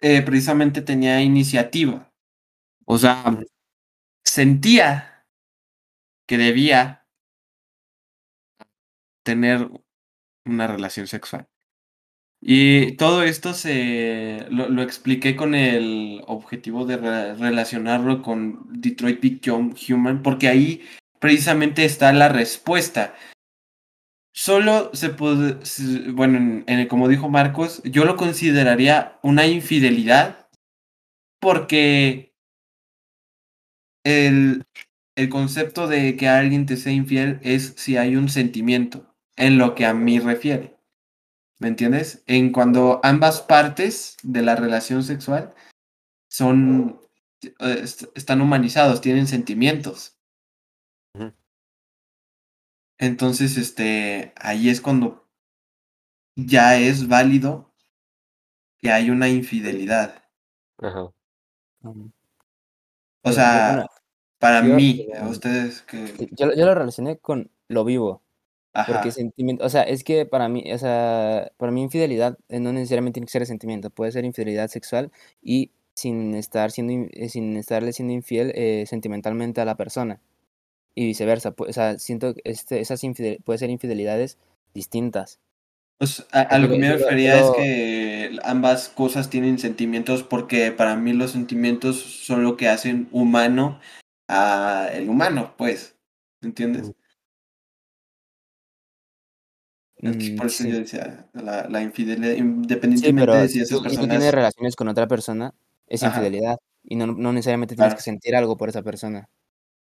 [0.00, 2.10] eh, precisamente tenía iniciativa.
[2.86, 3.22] O sea.
[4.24, 5.24] Sentía
[6.28, 7.06] que debía
[9.24, 9.68] tener
[10.46, 11.48] una relación sexual.
[12.42, 19.74] Y todo esto se lo, expliqué con el objetivo de re- relacionarlo con Detroit Become
[19.88, 20.82] Human, porque ahí
[21.18, 23.14] precisamente está la respuesta.
[24.32, 25.58] Solo se puede,
[26.12, 30.48] bueno, en- como dijo Marcos, yo lo consideraría una infidelidad
[31.40, 32.29] porque
[34.04, 34.64] el,
[35.16, 39.74] el concepto de que alguien te sea infiel es si hay un sentimiento, en lo
[39.74, 40.76] que a mí refiere.
[41.58, 42.22] ¿Me entiendes?
[42.26, 45.54] En cuando ambas partes de la relación sexual
[46.28, 47.00] son
[47.42, 50.16] eh, est- están humanizados, tienen sentimientos.
[52.98, 55.28] Entonces, este, ahí es cuando
[56.36, 57.74] ya es válido
[58.78, 60.24] que hay una infidelidad.
[61.82, 62.02] Ajá.
[63.22, 63.86] O sea, bueno,
[64.38, 66.28] para yo, mí, a ustedes que...
[66.32, 68.22] yo, yo lo relacioné con lo vivo.
[68.72, 69.10] Porque Ajá.
[69.10, 73.14] sentimiento, o sea, es que para mí, o sea, para mí infidelidad eh, no necesariamente
[73.14, 75.10] tiene que ser sentimiento, puede ser infidelidad sexual
[75.42, 80.20] y sin estar siendo, eh, sin estarle siendo infiel eh, sentimentalmente a la persona
[80.94, 81.54] y viceversa.
[81.58, 84.38] O sea, siento que este, esas infidel, puede ser infidelidades
[84.72, 85.40] distintas.
[86.00, 89.28] Pues a, a Yo lo que me yo yo refería es lo- que ambas cosas
[89.28, 93.78] tienen sentimientos porque para mí los sentimientos son lo que hacen humano
[94.26, 95.98] a el humano, pues.
[96.42, 96.92] ¿Entiendes?
[100.02, 102.34] Mm, por eso yo sí, decía, la, la infidelidad,
[102.94, 104.34] sí, independientemente pero de si esas tú, si tú tienes personas...
[104.34, 105.52] relaciones con otra persona,
[105.86, 109.28] es Ajá, infidelidad y no, no necesariamente tienes que claro, sentir algo por esa persona.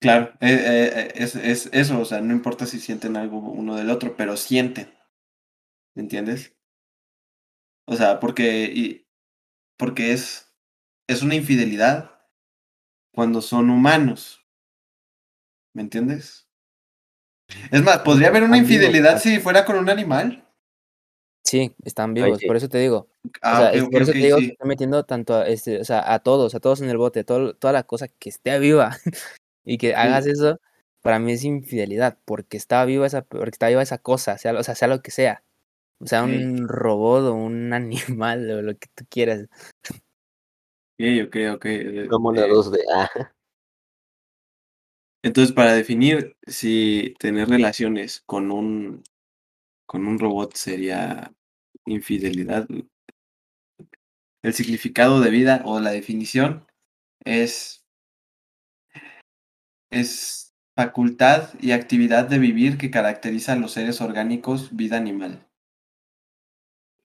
[0.00, 3.76] claro, eh, eh, eh, es, es eso, o sea, no importa si sienten algo uno
[3.76, 4.92] del otro, pero sienten,
[5.96, 6.54] ¿entiendes?
[7.86, 9.06] O sea, porque, y,
[9.78, 10.52] porque es,
[11.08, 12.10] es una infidelidad
[13.14, 14.44] cuando son humanos,
[15.74, 16.48] ¿me entiendes?
[17.70, 20.40] Es más, ¿podría haber una Están infidelidad si fuera con un animal?
[21.44, 22.46] Sí, están vivos, sí.
[22.46, 23.10] por eso te digo.
[23.24, 24.50] O Ah, sea, es por eso te digo que sí.
[24.52, 27.54] estoy metiendo tanto a, este, o sea, a todos, a todos en el bote, todo,
[27.54, 28.96] toda la cosa que esté viva
[29.64, 30.58] y que hagas eso,
[31.02, 34.62] para mí es infidelidad, porque está viva esa, porque está viva esa cosa, sea, o
[34.62, 35.44] sea, sea lo que sea,
[35.98, 37.72] o sea, un robot o un
[38.12, 39.46] animal o lo que tú quieras.
[40.98, 41.66] ok, ok,
[42.06, 42.20] ok.
[42.20, 42.78] moneda eh, 2D.
[42.94, 43.10] Ah,
[45.24, 49.02] entonces, para definir si tener relaciones con un,
[49.86, 51.32] con un robot sería
[51.86, 52.68] infidelidad,
[54.42, 56.66] el significado de vida o la definición
[57.24, 57.86] es,
[59.90, 65.43] es facultad y actividad de vivir que caracteriza a los seres orgánicos, vida animal.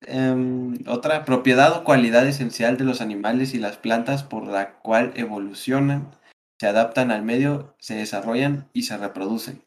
[0.01, 5.11] Em, otra, propiedad o cualidad esencial de los animales y las plantas por la cual
[5.15, 6.11] evolucionan,
[6.59, 9.63] se adaptan al medio, se desarrollan y se reproducen.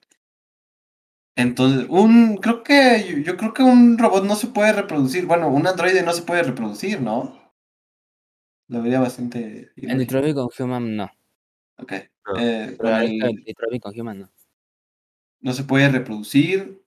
[1.37, 5.27] Entonces, un, creo que, yo, yo creo que un robot no se puede reproducir.
[5.27, 7.41] Bueno, un androide no se puede reproducir, ¿no?
[8.69, 9.99] Lo vería bastante En ilógico.
[9.99, 11.11] Detroit con Human no,
[11.79, 11.93] Ok.
[12.27, 12.39] no.
[12.39, 14.31] Eh, pero el, Detroit con Human no.
[15.41, 16.82] no se puede reproducir.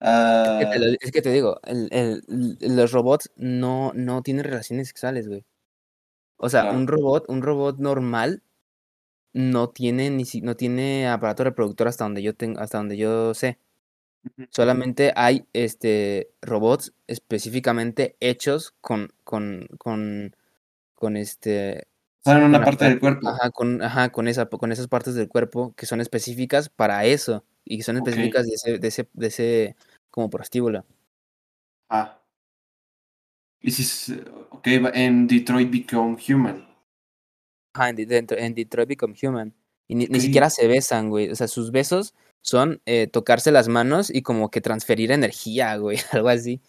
[0.00, 2.22] Es que te, ah, lo- es que te digo, el, el-
[2.76, 5.44] los robots no, no tienen relaciones sexuales, güey.
[6.36, 8.42] O sea, un robot, un robot normal
[9.32, 13.34] no tiene ni si, no tiene aparato reproductor hasta donde yo tengo, hasta donde yo
[13.34, 13.58] sé.
[14.50, 20.34] Solamente hay este robots específicamente hechos con, con, con,
[20.94, 21.88] con este,
[22.24, 23.28] en una con parte del cuerpo.
[23.28, 27.44] ajá, con, ajá, con esa, con esas partes del cuerpo que son específicas para eso
[27.64, 29.76] y que son específicas de ese, de ese, de ese
[30.18, 30.84] como prostíbulo.
[31.88, 32.20] Ah.
[33.60, 36.68] Y si, ok, en Detroit Become Human.
[37.74, 39.54] Ajá, en, De- en Detroit Become Human.
[39.86, 41.30] Y ni, ni siquiera se besan, güey.
[41.30, 45.98] O sea, sus besos son eh, tocarse las manos y como que transferir energía, güey,
[46.12, 46.60] algo así.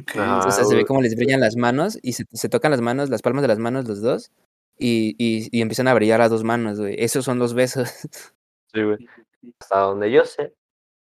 [0.00, 0.10] Ok.
[0.16, 2.80] Ah, O sea, se ve como les brillan las manos y se, se tocan las
[2.80, 4.32] manos, las palmas de las manos los dos
[4.78, 6.96] y, y, y empiezan a brillar las dos manos, güey.
[6.98, 7.88] Esos son los besos.
[8.74, 8.98] Sí, güey.
[9.60, 10.52] Hasta donde yo sé,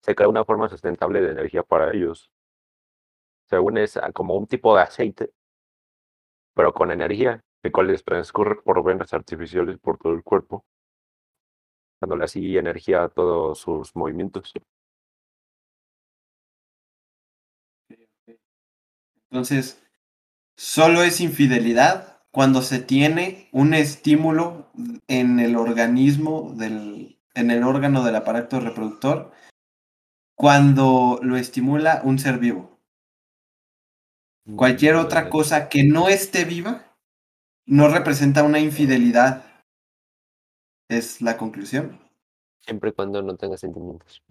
[0.02, 2.32] se crea una forma sustentable de energía para ellos.
[3.50, 5.32] Según es como un tipo de aceite,
[6.54, 10.66] pero con energía, el cual les transcurre por venas artificiales por todo el cuerpo,
[12.00, 14.54] dándole así energía a todos sus movimientos.
[19.30, 19.82] Entonces,
[20.58, 24.72] solo es infidelidad cuando se tiene un estímulo
[25.08, 29.32] en el organismo del, en el órgano del aparato reproductor,
[30.42, 32.80] cuando lo estimula un ser vivo.
[34.56, 36.98] Cualquier otra Mm, cosa que no esté viva
[37.68, 39.46] no representa una infidelidad.
[40.90, 42.00] Es la conclusión.
[42.62, 44.24] Siempre y cuando no tenga sentimientos.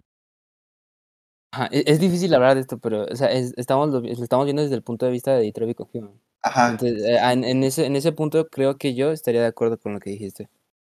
[1.53, 4.63] Ajá, e- Es, difícil hablar de esto, pero o sea, es- estamos, lo, estamos viendo
[4.63, 6.19] desde el punto de vista de Detroit Human.
[6.41, 6.71] Ajá.
[6.71, 9.93] Entonces, eh, en, en ese, en ese punto creo que yo estaría de acuerdo con
[9.93, 10.49] lo que dijiste,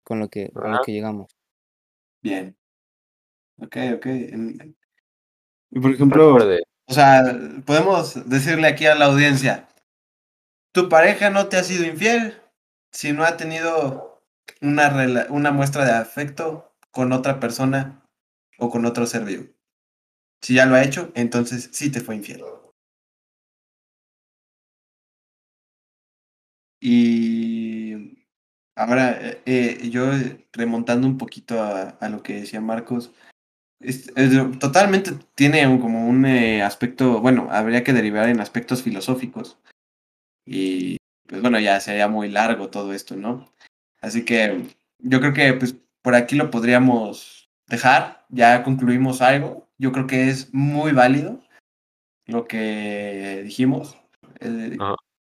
[0.02, 1.30] con lo que, con lo que llegamos.
[2.20, 2.56] Bien.
[3.58, 4.06] Ok, ok.
[4.06, 4.76] En-
[5.74, 6.36] y por ejemplo,
[6.86, 9.66] o sea, podemos decirle aquí a la audiencia,
[10.72, 12.40] tu pareja no te ha sido infiel
[12.92, 14.22] si no ha tenido
[14.60, 18.06] una, una muestra de afecto con otra persona
[18.58, 19.46] o con otro ser vivo.
[20.42, 22.44] Si ya lo ha hecho, entonces sí te fue infiel.
[26.80, 28.24] Y
[28.76, 30.04] ahora, eh, eh, yo
[30.52, 33.12] remontando un poquito a, a, lo que decía Marcos,
[33.84, 38.82] es- es- totalmente tiene un- como un eh, aspecto, bueno, habría que derivar en aspectos
[38.82, 39.58] filosóficos.
[40.46, 40.96] Y
[41.28, 43.52] pues bueno, ya sería muy largo todo esto, ¿no?
[44.00, 44.64] Así que
[44.98, 49.68] yo creo que pues por aquí lo podríamos dejar, ya concluimos algo.
[49.78, 51.40] Yo creo que es muy válido
[52.26, 53.96] lo que dijimos.
[54.40, 54.76] Eh,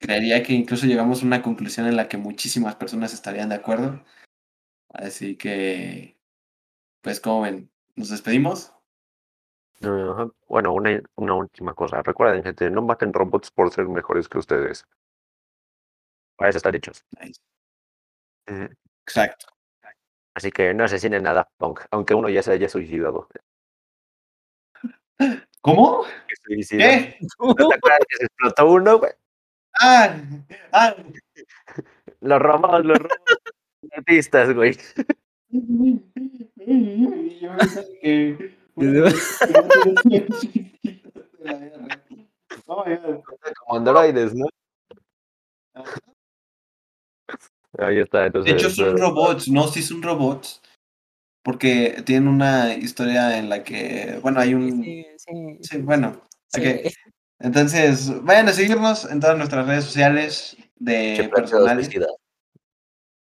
[0.00, 4.04] creería que incluso llegamos a una conclusión en la que muchísimas personas estarían de acuerdo.
[4.90, 6.16] Así que,
[7.02, 8.72] pues como ven, nos despedimos.
[10.48, 12.02] Bueno, una, una última cosa.
[12.02, 14.86] Recuerden, gente, no maten robots por ser mejores que ustedes.
[16.36, 17.04] Para eso están hechos.
[17.20, 17.40] Nice.
[18.46, 18.68] Eh,
[19.02, 19.46] Exacto.
[20.34, 23.28] Así que no asesinen a Daft Punk, aunque uno ya se haya suicidado.
[25.60, 26.04] ¿Cómo?
[26.28, 26.86] ¿Qué suicidio?
[26.86, 27.18] ¿Qué?
[27.40, 29.12] ¿No te acuerdas que se explotó uno, güey?
[29.80, 30.16] Ah,
[30.72, 30.94] ah.
[32.20, 33.42] Los robots, los robots.
[33.92, 34.76] Artistas, güey.
[35.50, 35.60] Yo
[37.56, 38.56] pensaba que.
[38.74, 39.12] God.
[42.66, 44.46] Como androides, ¿no?
[47.78, 48.52] Ahí está, entonces.
[48.54, 50.60] De hecho, son eh, robots, no, sí son robots.
[51.42, 54.82] Porque tienen una historia en la que, bueno, hay un...
[54.82, 56.60] Sí, sí, Sí, bueno, sí.
[56.60, 56.92] ok.
[57.40, 61.88] Entonces, vayan a seguirnos en todas nuestras redes sociales de personales.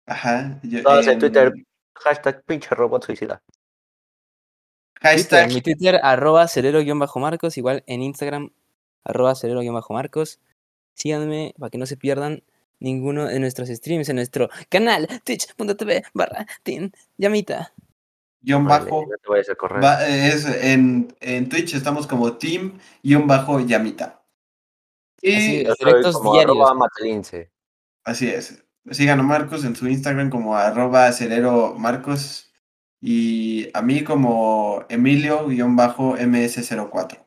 [0.07, 0.59] Ajá.
[0.63, 1.53] yo- Todos en Twitter.
[2.03, 3.41] Hashtag pinche robot suicida.
[4.99, 8.51] Twitter, Hashtag mi Twitter, arroba celero-marcos, igual en Instagram,
[9.03, 10.39] arroba celero-marcos.
[10.95, 12.43] Síganme para que no se pierdan
[12.79, 17.73] ninguno de nuestros streams en nuestro canal twitch.tv barra tin llamita.
[18.41, 19.05] guion Vale, bajo.
[19.83, 24.23] va- es en, en Twitch estamos como team guion bajo llamita.
[25.21, 26.57] Y Así soy directos como diarios.
[28.03, 28.63] Así es.
[28.91, 32.53] Sigan a Marcos en su Instagram como arroba acelero Marcos
[33.01, 37.25] y a mí como Emilio-MS04.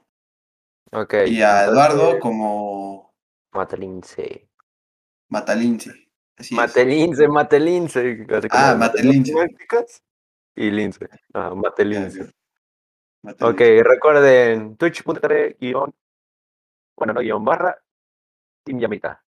[0.92, 1.14] Ok.
[1.26, 3.14] Y a Eduardo como
[3.52, 4.48] Matalince.
[5.28, 6.08] Matalince.
[6.36, 6.61] Así es.
[6.61, 8.26] Matelince, Matelince.
[8.50, 9.32] Ah, Matelince.
[10.56, 11.08] Y lince.
[11.34, 12.32] Ah, Matelince.
[13.22, 15.94] Ok, recuerden twitch.tv guion,
[16.96, 17.78] bueno, no guion barra,
[18.64, 19.22] Team Yamita.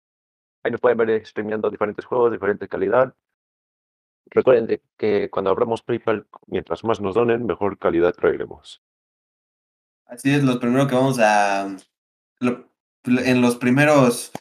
[0.63, 3.15] Ahí nos pueden ver streameando diferentes juegos, diferente calidad.
[4.31, 8.83] Recuerden de que cuando abramos PayPal, mientras más nos donen, mejor calidad traeremos.
[10.07, 11.75] Así es, los primeros que vamos a...
[12.41, 12.69] lo-
[13.05, 14.33] en los primeros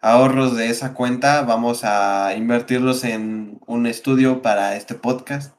[0.00, 5.56] ahorros de esa cuenta vamos a invertirlos en un estudio para este podcast.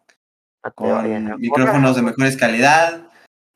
[0.76, 3.10] con micrófonos de mejores calidad.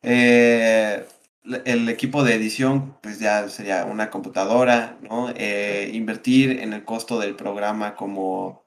[0.04, 1.06] eh,
[1.44, 5.30] el equipo de edición, pues ya sería una computadora, ¿no?
[5.36, 8.66] Eh, invertir en el costo del programa como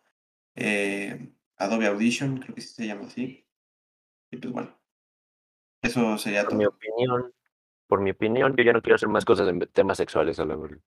[0.57, 3.47] eh, Adobe Audition, creo que sí se llama así.
[4.31, 4.77] Y pues bueno,
[5.83, 6.75] eso sería Por mi todo.
[6.77, 7.33] opinión,
[7.87, 10.57] por mi opinión, yo ya no quiero hacer más cosas en temas sexuales a la
[10.57, 10.79] verdad.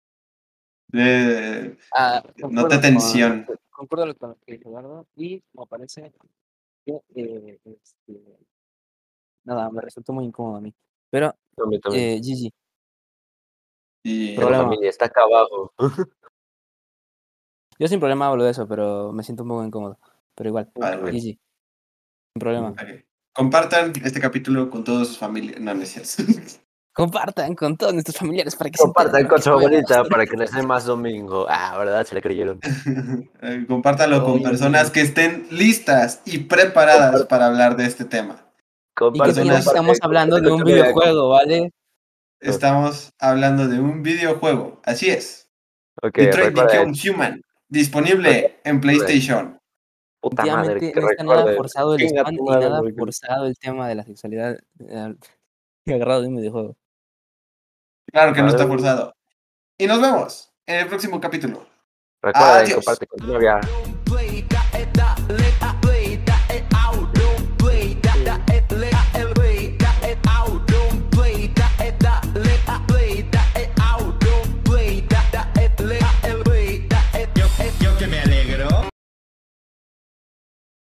[0.93, 3.45] Eh, Ah, no te con- tensión.
[3.69, 6.11] Concuerdo con lo que dijo Eduardo y como parece
[6.85, 8.39] que eh, este,
[9.43, 10.73] nada, me resultó muy incómodo a mí.
[11.09, 11.81] Pero, también.
[11.93, 12.51] eh, GG.
[14.03, 14.63] Y problema.
[14.63, 15.73] familia, está acá abajo.
[17.79, 19.99] Yo sin problema hablo de eso, pero me siento un poco incómodo.
[20.35, 21.11] Pero igual, Vale.
[21.11, 21.21] GG.
[21.21, 21.39] Sin
[22.39, 22.73] problema.
[23.33, 25.59] compartan este capítulo con todos sus familias.
[25.59, 26.33] No, no es cierto.
[26.97, 30.63] Compartan con todos nuestros familiares para que Compartan con su abuelita para que les dé
[30.63, 31.45] más domingo.
[31.47, 32.03] Ah, ¿verdad?
[32.07, 32.59] Se le creyeron.
[33.43, 38.46] Eh, Compártanlo con personas que estén listas y preparadas para hablar de este tema.
[39.13, 41.71] Y que estamos hablando de un videojuego, ¿vale?
[42.39, 44.79] Estamos hablando de un videojuego.
[44.83, 45.49] Así es.
[46.01, 47.41] Ok, Detroit Become Human.
[47.69, 49.59] Disponible en PlayStation.
[50.19, 53.95] puta madre, que no está nada forzado el spam y nada forzado el tema de
[53.95, 55.15] la sexualidad eh,
[55.87, 56.75] agarrado de un videojuego.
[58.11, 59.13] Claro que no está forzado.
[59.77, 61.67] Y nos vemos en el próximo capítulo.
[62.21, 62.75] Recuerden, Adiós.
[62.75, 63.59] comparte con tu novia.